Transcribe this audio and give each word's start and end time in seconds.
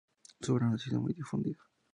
Su 0.39 0.55
obra 0.55 0.65
no 0.67 0.73
ha 0.73 0.79
sido 0.79 0.99
muy 0.99 1.13
difundida. 1.13 1.59